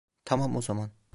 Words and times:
Tamam 0.25 0.55
o 0.55 0.61
zaman. 0.61 0.91